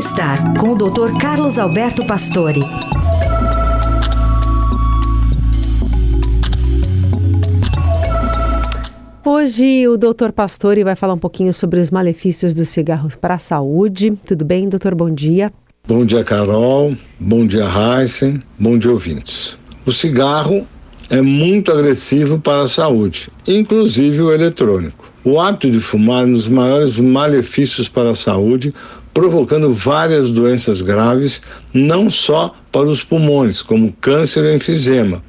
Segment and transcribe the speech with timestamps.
[0.00, 1.18] Bem-Estar, com o Dr.
[1.20, 2.62] Carlos Alberto Pastore.
[9.22, 13.38] Hoje o doutor Pastore vai falar um pouquinho sobre os malefícios dos cigarros para a
[13.38, 14.18] saúde.
[14.24, 14.94] Tudo bem, doutor?
[14.94, 15.52] Bom dia.
[15.86, 16.96] Bom dia, Carol.
[17.18, 18.42] Bom dia, Heisen.
[18.58, 19.58] Bom dia, ouvintes.
[19.84, 20.66] O cigarro
[21.10, 25.10] é muito agressivo para a saúde, inclusive o eletrônico.
[25.22, 28.72] O hábito de fumar é um dos maiores malefícios para a saúde,
[29.12, 31.40] provocando várias doenças graves,
[31.72, 35.22] não só para os pulmões, como câncer e enfisema,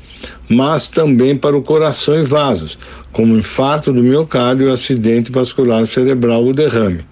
[0.47, 2.77] mas também para o coração e vasos,
[3.11, 7.03] como infarto do miocárdio acidente vascular cerebral ou derrame.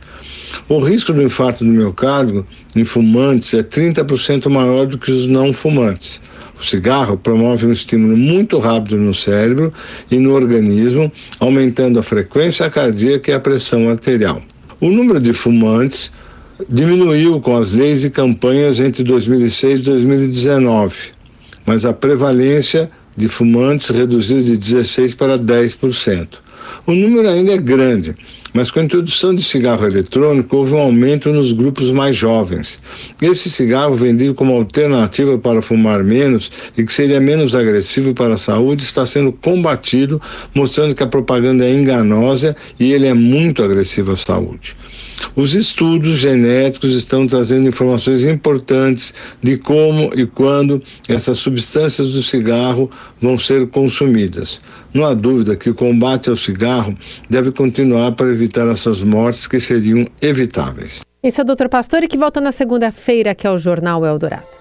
[0.68, 5.52] O risco do infarto do miocárdio em fumantes é 30% maior do que os não
[5.52, 6.22] fumantes.
[6.60, 9.74] O cigarro promove um estímulo muito rápido no cérebro
[10.12, 14.42] e no organismo, aumentando a frequência cardíaca e a pressão arterial.
[14.80, 16.12] O número de fumantes
[16.68, 20.96] diminuiu com as leis e campanhas entre 2006 e 2019,
[21.66, 26.28] mas a prevalência de fumantes reduziu de 16% para 10%.
[26.86, 28.16] O número ainda é grande,
[28.54, 32.80] mas com a introdução de cigarro eletrônico houve um aumento nos grupos mais jovens.
[33.22, 38.38] Esse cigarro, vendido como alternativa para fumar menos e que seria menos agressivo para a
[38.38, 40.22] saúde, está sendo combatido,
[40.54, 44.76] mostrando que a propaganda é enganosa e ele é muito agressivo à saúde.
[45.36, 52.90] Os estudos genéticos estão trazendo informações importantes de como e quando essas substâncias do cigarro
[53.22, 54.60] vão ser consumidas.
[54.94, 56.98] Não há dúvida que o combate ao cigarro
[57.30, 61.02] deve continuar para evitar essas mortes que seriam evitáveis.
[61.22, 61.68] Esse é o Dr.
[61.68, 64.60] Pastore que volta na segunda-feira aqui ao Jornal Eldorado.